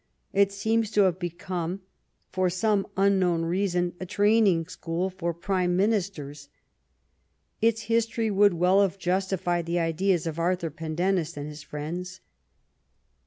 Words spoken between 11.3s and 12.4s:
and his friends.